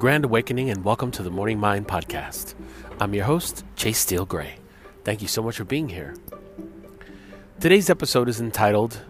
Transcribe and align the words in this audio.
Grand 0.00 0.24
Awakening, 0.24 0.70
and 0.70 0.82
welcome 0.82 1.10
to 1.10 1.22
the 1.22 1.28
Morning 1.28 1.58
Mind 1.58 1.86
Podcast. 1.86 2.54
I'm 2.98 3.12
your 3.12 3.26
host, 3.26 3.66
Chase 3.76 3.98
Steele 3.98 4.24
Gray. 4.24 4.54
Thank 5.04 5.20
you 5.20 5.28
so 5.28 5.42
much 5.42 5.58
for 5.58 5.64
being 5.64 5.90
here. 5.90 6.14
Today's 7.60 7.90
episode 7.90 8.26
is 8.26 8.40
entitled 8.40 9.02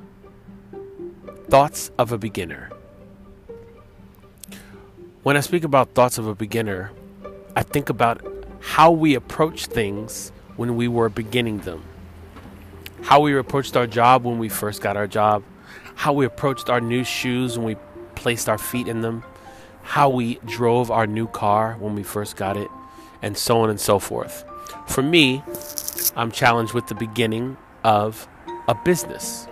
Thoughts 1.49 1.93
of 1.97 2.11
a 2.11 2.19
Beginner. 2.19 2.71
When 5.23 5.37
I 5.37 5.41
speak 5.41 5.63
about 5.63 5.95
thoughts 5.95 6.19
of 6.19 6.27
a 6.27 6.35
beginner, 6.35 6.91
I 7.55 7.63
think 7.63 7.89
about 7.89 8.27
how 8.59 8.91
we 8.91 9.15
approach 9.15 9.67
things 9.67 10.33
when 10.57 10.75
we 10.75 10.89
were 10.89 11.09
beginning 11.09 11.61
them, 11.61 11.85
how 13.03 13.21
we 13.21 13.39
approached 13.39 13.77
our 13.77 13.87
job 13.87 14.25
when 14.25 14.41
we 14.41 14.49
first 14.49 14.83
got 14.83 14.97
our 14.97 15.07
job, 15.07 15.45
how 15.95 16.13
we 16.13 16.27
approached 16.27 16.69
our 16.69 16.81
new 16.81 17.05
shoes 17.05 17.57
when 17.57 17.65
we 17.65 17.77
placed 18.17 18.49
our 18.49 18.59
feet 18.59 18.89
in 18.89 19.03
them 19.03 19.23
how 19.91 20.09
we 20.09 20.37
drove 20.47 20.89
our 20.89 21.05
new 21.05 21.27
car 21.27 21.75
when 21.81 21.97
we 21.97 22.03
first 22.05 22.37
got 22.37 22.57
it, 22.57 22.69
and 23.23 23.37
so 23.37 23.61
on 23.61 23.69
and 23.69 23.81
so 23.81 23.99
forth. 23.99 24.45
For 24.87 25.03
me, 25.03 25.43
I'm 26.15 26.31
challenged 26.31 26.75
with 26.75 26.87
the 26.87 26.95
beginning 26.95 27.57
of 27.83 28.29
a 28.69 28.75
business. 28.85 29.49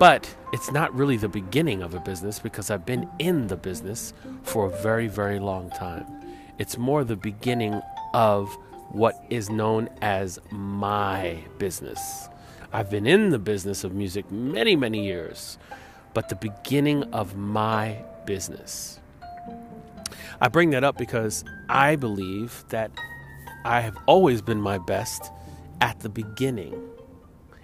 But 0.00 0.34
it's 0.52 0.72
not 0.72 0.92
really 0.92 1.16
the 1.16 1.28
beginning 1.28 1.80
of 1.80 1.94
a 1.94 2.00
business 2.00 2.40
because 2.40 2.72
I've 2.72 2.84
been 2.84 3.08
in 3.20 3.46
the 3.46 3.56
business 3.56 4.12
for 4.42 4.66
a 4.66 4.70
very, 4.82 5.06
very 5.06 5.38
long 5.38 5.70
time. 5.70 6.06
It's 6.58 6.76
more 6.76 7.04
the 7.04 7.14
beginning 7.14 7.80
of 8.14 8.52
what 8.88 9.14
is 9.30 9.48
known 9.48 9.90
as 10.02 10.40
my 10.50 11.38
business. 11.58 12.28
I've 12.72 12.90
been 12.90 13.06
in 13.06 13.30
the 13.30 13.38
business 13.38 13.84
of 13.84 13.94
music 13.94 14.28
many, 14.32 14.74
many 14.74 15.06
years, 15.06 15.56
but 16.14 16.30
the 16.30 16.34
beginning 16.34 17.04
of 17.12 17.36
my 17.36 18.02
business. 18.26 18.98
I 20.40 20.48
bring 20.48 20.70
that 20.70 20.84
up 20.84 20.98
because 20.98 21.44
I 21.68 21.96
believe 21.96 22.64
that 22.68 22.90
I 23.64 23.80
have 23.80 23.96
always 24.06 24.42
been 24.42 24.60
my 24.60 24.78
best 24.78 25.30
at 25.80 26.00
the 26.00 26.08
beginning. 26.08 26.80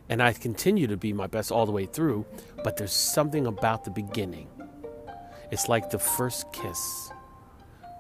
And 0.09 0.23
I 0.23 0.33
continue 0.33 0.87
to 0.89 0.97
be 0.97 1.13
my 1.13 1.27
best 1.27 1.53
all 1.53 1.67
the 1.67 1.73
way 1.73 1.87
through, 1.87 2.27
but 2.65 2.77
there's 2.77 2.93
something 2.93 3.47
about 3.47 3.85
the 3.85 3.91
beginning. 3.91 4.49
It's 5.51 5.69
like 5.69 5.91
the 5.91 5.99
first 5.99 6.53
kiss, 6.53 7.13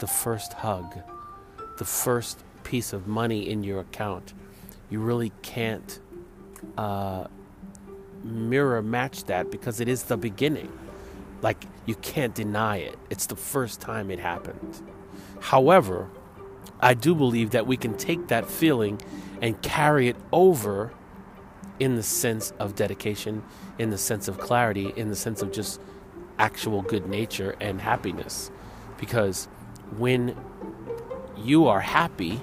the 0.00 0.06
first 0.06 0.52
hug, 0.54 0.98
the 1.78 1.84
first 1.84 2.42
piece 2.64 2.92
of 2.92 3.06
money 3.06 3.48
in 3.48 3.62
your 3.62 3.80
account. 3.80 4.34
You 4.88 5.00
really 5.00 5.32
can't 5.42 6.00
uh, 6.76 7.26
mirror 8.24 8.82
match 8.82 9.24
that 9.24 9.50
because 9.50 9.80
it 9.80 9.88
is 9.88 10.04
the 10.04 10.16
beginning. 10.16 10.70
Like, 11.42 11.64
you 11.86 11.94
can't 11.96 12.34
deny 12.34 12.78
it. 12.78 12.98
It's 13.08 13.26
the 13.26 13.36
first 13.36 13.80
time 13.80 14.10
it 14.10 14.18
happened. 14.18 14.82
However, 15.40 16.08
I 16.80 16.94
do 16.94 17.14
believe 17.14 17.50
that 17.50 17.66
we 17.66 17.76
can 17.76 17.96
take 17.96 18.28
that 18.28 18.46
feeling 18.46 19.00
and 19.40 19.60
carry 19.62 20.08
it 20.08 20.16
over 20.32 20.92
in 21.78 21.96
the 21.96 22.02
sense 22.02 22.52
of 22.58 22.76
dedication, 22.76 23.42
in 23.78 23.90
the 23.90 23.98
sense 23.98 24.28
of 24.28 24.38
clarity, 24.38 24.92
in 24.96 25.08
the 25.08 25.16
sense 25.16 25.40
of 25.40 25.50
just 25.50 25.80
actual 26.38 26.82
good 26.82 27.06
nature 27.06 27.56
and 27.60 27.80
happiness. 27.80 28.50
Because 28.98 29.46
when 29.96 30.36
you 31.38 31.66
are 31.68 31.80
happy 31.80 32.40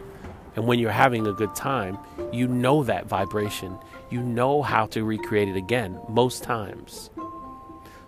and 0.56 0.66
when 0.66 0.80
you're 0.80 0.92
having 0.92 1.28
a 1.28 1.34
good 1.34 1.54
time, 1.56 2.00
you 2.32 2.48
know 2.48 2.84
that 2.84 3.06
vibration. 3.06 3.78
You 4.10 4.24
know 4.24 4.64
how 4.64 4.88
to 4.88 5.04
recreate 5.04 5.50
it 5.50 5.56
again 5.56 6.00
most 6.10 6.42
times. 6.42 7.12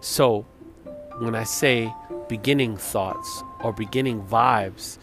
So, 0.01 0.45
when 1.19 1.35
I 1.35 1.43
say 1.43 1.93
beginning 2.27 2.77
thoughts 2.77 3.43
or 3.61 3.73
beginning 3.73 4.21
vibes, 4.23 4.97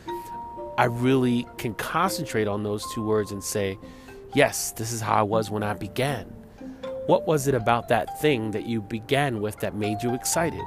I 0.79 0.85
really 0.85 1.47
can 1.59 1.75
concentrate 1.75 2.49
on 2.49 2.63
those 2.63 2.85
two 2.95 3.05
words 3.05 3.33
and 3.33 3.43
say, 3.43 3.79
yes, 4.35 4.73
this 4.73 4.93
is 4.93 5.01
how 5.01 5.15
I 5.15 5.23
was 5.23 5.51
when 5.51 5.63
I 5.63 5.75
began. 5.75 6.25
What 7.07 7.27
was 7.27 7.47
it 7.49 7.55
about 7.55 7.89
that 7.89 8.21
thing 8.21 8.51
that 8.51 8.67
you 8.67 8.83
began 8.83 9.41
with 9.41 9.61
that 9.61 9.75
made 9.75 10.03
you 10.03 10.15
excited? 10.15 10.63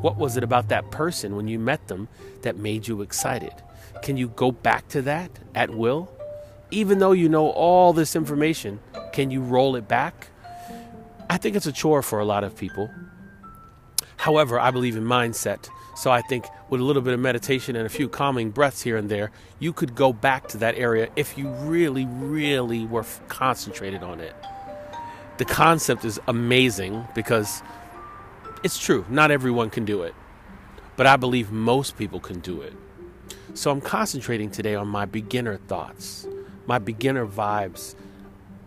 What 0.00 0.16
was 0.16 0.36
it 0.36 0.44
about 0.44 0.68
that 0.68 0.90
person 0.90 1.36
when 1.36 1.48
you 1.48 1.58
met 1.58 1.88
them 1.88 2.08
that 2.42 2.56
made 2.56 2.88
you 2.88 3.02
excited? 3.02 3.52
Can 4.02 4.16
you 4.16 4.28
go 4.28 4.50
back 4.50 4.88
to 4.88 5.02
that 5.02 5.30
at 5.54 5.70
will? 5.70 6.10
Even 6.70 6.98
though 6.98 7.12
you 7.12 7.28
know 7.28 7.50
all 7.50 7.92
this 7.92 8.16
information, 8.16 8.80
can 9.12 9.30
you 9.30 9.42
roll 9.42 9.76
it 9.76 9.86
back? 9.86 10.28
I 11.28 11.36
think 11.36 11.54
it's 11.54 11.66
a 11.66 11.72
chore 11.72 12.02
for 12.02 12.18
a 12.18 12.24
lot 12.24 12.44
of 12.44 12.56
people. 12.56 12.90
However, 14.22 14.60
I 14.60 14.70
believe 14.70 14.96
in 14.96 15.02
mindset. 15.02 15.68
So 15.96 16.12
I 16.12 16.22
think 16.22 16.46
with 16.70 16.80
a 16.80 16.84
little 16.84 17.02
bit 17.02 17.12
of 17.12 17.18
meditation 17.18 17.74
and 17.74 17.84
a 17.84 17.88
few 17.88 18.08
calming 18.08 18.50
breaths 18.50 18.80
here 18.80 18.96
and 18.96 19.08
there, 19.08 19.32
you 19.58 19.72
could 19.72 19.96
go 19.96 20.12
back 20.12 20.46
to 20.50 20.58
that 20.58 20.76
area 20.78 21.08
if 21.16 21.36
you 21.36 21.48
really, 21.48 22.06
really 22.06 22.86
were 22.86 23.04
concentrated 23.26 24.04
on 24.04 24.20
it. 24.20 24.36
The 25.38 25.44
concept 25.44 26.04
is 26.04 26.20
amazing 26.28 27.04
because 27.16 27.64
it's 28.62 28.78
true, 28.78 29.04
not 29.08 29.32
everyone 29.32 29.70
can 29.70 29.84
do 29.84 30.02
it. 30.02 30.14
But 30.94 31.08
I 31.08 31.16
believe 31.16 31.50
most 31.50 31.98
people 31.98 32.20
can 32.20 32.38
do 32.38 32.60
it. 32.60 32.74
So 33.54 33.72
I'm 33.72 33.80
concentrating 33.80 34.52
today 34.52 34.76
on 34.76 34.86
my 34.86 35.04
beginner 35.04 35.56
thoughts, 35.56 36.28
my 36.66 36.78
beginner 36.78 37.26
vibes 37.26 37.96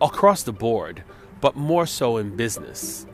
across 0.02 0.42
the 0.42 0.52
board, 0.52 1.02
but 1.40 1.56
more 1.56 1.86
so 1.86 2.18
in 2.18 2.36
business. 2.36 3.06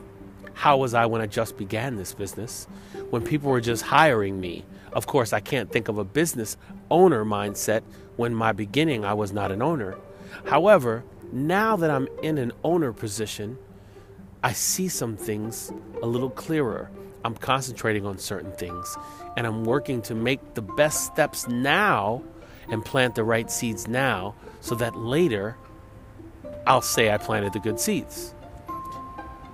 How 0.53 0.77
was 0.77 0.93
I 0.93 1.05
when 1.05 1.21
I 1.21 1.27
just 1.27 1.57
began 1.57 1.95
this 1.95 2.13
business? 2.13 2.67
When 3.09 3.23
people 3.23 3.49
were 3.49 3.61
just 3.61 3.83
hiring 3.83 4.39
me? 4.39 4.65
Of 4.91 5.07
course, 5.07 5.33
I 5.33 5.39
can't 5.39 5.71
think 5.71 5.87
of 5.87 5.97
a 5.97 6.03
business 6.03 6.57
owner 6.91 7.25
mindset 7.25 7.81
when 8.15 8.33
my 8.35 8.51
beginning 8.51 9.03
I 9.03 9.13
was 9.13 9.33
not 9.33 9.51
an 9.51 9.61
owner. 9.61 9.97
However, 10.45 11.03
now 11.31 11.75
that 11.77 11.89
I'm 11.89 12.07
in 12.21 12.37
an 12.37 12.51
owner 12.63 12.93
position, 12.93 13.57
I 14.43 14.53
see 14.53 14.87
some 14.87 15.17
things 15.17 15.71
a 16.01 16.05
little 16.05 16.29
clearer. 16.29 16.91
I'm 17.25 17.35
concentrating 17.35 18.05
on 18.05 18.17
certain 18.17 18.51
things 18.51 18.97
and 19.37 19.47
I'm 19.47 19.63
working 19.63 20.01
to 20.03 20.15
make 20.15 20.53
the 20.53 20.61
best 20.61 21.05
steps 21.05 21.47
now 21.47 22.21
and 22.69 22.83
plant 22.83 23.15
the 23.15 23.23
right 23.23 23.49
seeds 23.49 23.87
now 23.87 24.35
so 24.61 24.75
that 24.75 24.95
later 24.95 25.55
I'll 26.67 26.81
say 26.81 27.11
I 27.11 27.17
planted 27.17 27.53
the 27.53 27.59
good 27.59 27.79
seeds 27.79 28.35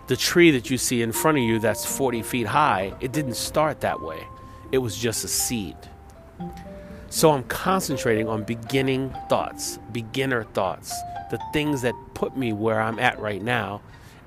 the 0.10 0.18
tree 0.18 0.50
that 0.50 0.72
you 0.72 0.78
see 0.80 1.04
in 1.04 1.12
front 1.12 1.38
of 1.38 1.44
you 1.44 1.60
that's 1.60 1.86
40 1.86 2.24
feet 2.24 2.48
high, 2.48 2.92
it 3.00 3.12
didn't 3.12 3.36
start 3.36 3.82
that 3.82 4.02
way. 4.02 4.28
It 4.72 4.80
was 4.80 4.98
just 4.98 5.24
a 5.24 5.28
seed. 5.28 5.78
So 7.12 7.30
I'm 7.30 7.44
concentrating 7.44 8.28
on 8.28 8.44
beginning 8.44 9.16
thoughts, 9.30 9.78
beginner 9.92 10.46
thoughts, 10.46 11.00
the 11.30 11.40
things 11.54 11.84
that 11.84 11.94
put 12.16 12.36
me 12.36 12.54
where 12.54 12.82
I'm 12.82 12.98
at 12.98 13.20
right 13.20 13.42
now, 13.42 13.82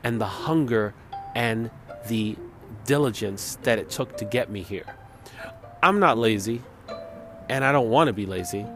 and 0.05 0.21
the 0.21 0.27
hunger 0.27 0.95
and 1.35 1.69
the 2.07 2.37
diligence 2.85 3.59
that 3.65 3.81
it 3.81 3.91
took 3.91 4.17
to 4.19 4.25
get 4.25 4.51
me 4.51 4.63
here. 4.63 4.87
I'm 5.83 5.99
not 5.99 6.17
lazy, 6.17 6.63
and 7.49 7.65
I 7.65 7.73
don't 7.73 7.91
want 7.91 8.07
to 8.07 8.13
be 8.13 8.25
lazy. 8.25 8.67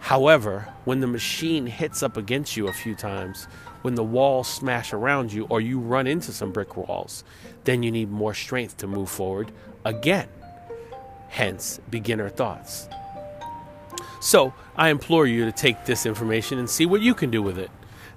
However, 0.00 0.68
when 0.84 1.00
the 1.00 1.06
machine 1.06 1.66
hits 1.66 2.02
up 2.02 2.16
against 2.16 2.56
you 2.56 2.68
a 2.68 2.72
few 2.72 2.94
times, 2.94 3.48
when 3.82 3.94
the 3.94 4.04
walls 4.04 4.48
smash 4.48 4.92
around 4.92 5.32
you 5.32 5.46
or 5.48 5.60
you 5.60 5.78
run 5.78 6.06
into 6.06 6.32
some 6.32 6.52
brick 6.52 6.76
walls, 6.76 7.24
then 7.64 7.82
you 7.82 7.90
need 7.90 8.10
more 8.10 8.34
strength 8.34 8.76
to 8.78 8.86
move 8.86 9.08
forward 9.08 9.52
again. 9.84 10.28
Hence, 11.28 11.80
beginner 11.90 12.28
thoughts. 12.28 12.88
So, 14.20 14.54
I 14.76 14.88
implore 14.88 15.26
you 15.26 15.44
to 15.44 15.52
take 15.52 15.84
this 15.84 16.06
information 16.06 16.58
and 16.58 16.68
see 16.68 16.86
what 16.86 17.00
you 17.00 17.14
can 17.14 17.30
do 17.30 17.42
with 17.42 17.58
it. 17.58 17.70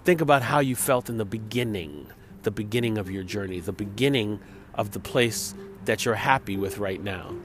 Think 0.06 0.22
about 0.22 0.42
how 0.42 0.60
you 0.60 0.76
felt 0.76 1.10
in 1.10 1.18
the 1.18 1.26
beginning, 1.26 2.08
the 2.44 2.52
beginning 2.52 2.98
of 2.98 3.12
your 3.12 3.24
journey, 3.24 3.60
the 3.60 3.72
beginning 3.72 4.40
of 4.74 4.92
the 4.92 5.00
place 5.00 5.54
that 5.86 6.06
you're 6.06 6.16
happy 6.16 6.58
with 6.58 6.78
right 6.78 7.04
now. 7.04 7.36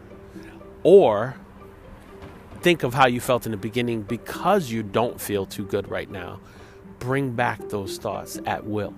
Or 0.82 1.37
think 2.64 2.82
of 2.82 2.94
how 2.94 3.06
you 3.06 3.20
felt 3.20 3.44
in 3.44 3.52
the 3.52 3.58
beginning 3.58 4.00
because 4.00 4.70
you 4.70 4.82
don't 4.82 5.20
feel 5.20 5.44
too 5.44 5.66
good 5.66 5.87
right 5.90 6.11
now 6.11 6.40
bring 6.99 7.32
back 7.32 7.61
those 7.69 7.99
thoughts 7.99 8.40
at 8.46 8.64
will. 8.64 8.94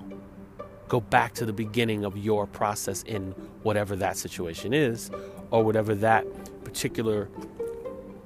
Go 0.87 1.01
back 1.01 1.35
to 1.35 1.45
the 1.45 1.53
beginning 1.53 2.05
of 2.05 2.17
your 2.17 2.47
process 2.47 3.03
in 3.03 3.33
whatever 3.65 3.97
that 3.97 4.17
situation 4.17 4.73
is, 4.73 5.11
or 5.51 5.65
whatever 5.65 5.97
that 5.97 6.25
particular 6.63 7.29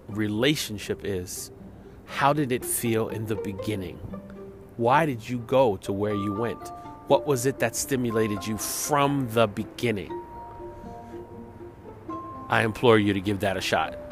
relationship 0.09 1.01
is. 1.03 1.51
How 2.05 2.35
did 2.35 2.53
it 2.53 2.63
feel 2.63 3.09
in 3.09 3.25
the 3.25 3.37
beginning? 3.37 3.97
Why 4.77 5.07
did 5.07 5.27
you 5.27 5.39
go 5.39 5.79
to 5.79 5.93
where 5.93 6.15
you 6.15 6.35
went? 6.35 6.69
What 7.07 7.27
was 7.27 7.47
it 7.47 7.61
that 7.61 7.75
stimulated 7.75 8.47
you 8.47 8.59
from 8.59 9.27
the 9.31 9.47
beginning? 9.47 10.13
I 12.51 12.65
implore 12.65 12.99
you 12.99 13.15
to 13.15 13.21
give 13.23 13.41
that 13.41 13.57
a 13.57 13.63
shot. 13.63 14.10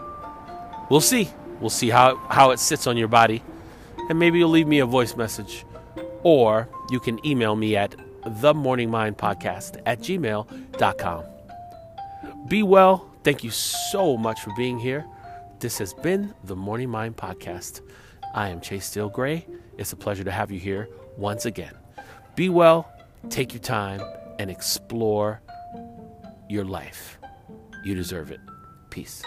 We'll 0.90 1.00
see. 1.00 1.30
We'll 1.60 1.70
see 1.70 1.90
how, 1.90 2.16
how 2.28 2.50
it 2.50 2.58
sits 2.58 2.86
on 2.86 2.96
your 2.96 3.08
body 3.08 3.42
and 4.08 4.18
maybe 4.18 4.38
you'll 4.38 4.48
leave 4.50 4.66
me 4.66 4.80
a 4.80 4.86
voice 4.86 5.16
message. 5.16 5.64
Or 6.22 6.68
you 6.90 6.98
can 6.98 7.24
email 7.24 7.54
me 7.54 7.76
at 7.76 7.94
themorningmindpodcast 8.24 9.82
at 9.86 10.00
gmail.com. 10.00 11.24
Be 12.48 12.62
well. 12.62 13.10
Thank 13.22 13.44
you 13.44 13.50
so 13.50 14.16
much 14.16 14.40
for 14.40 14.52
being 14.56 14.78
here. 14.78 15.04
This 15.60 15.78
has 15.78 15.92
been 15.92 16.34
the 16.44 16.56
Morning 16.56 16.88
Mind 16.88 17.16
Podcast. 17.16 17.82
I 18.34 18.48
am 18.48 18.60
Chase 18.60 18.86
Steele 18.86 19.08
Gray. 19.10 19.46
It's 19.76 19.92
a 19.92 19.96
pleasure 19.96 20.24
to 20.24 20.30
have 20.30 20.50
you 20.50 20.58
here 20.58 20.88
once 21.16 21.44
again. 21.44 21.74
Be 22.36 22.48
well, 22.48 22.90
take 23.28 23.52
your 23.52 23.60
time, 23.60 24.00
and 24.38 24.50
explore 24.50 25.42
your 26.48 26.64
life. 26.64 27.18
You 27.84 27.94
deserve 27.94 28.30
it. 28.30 28.40
Peace. 28.90 29.22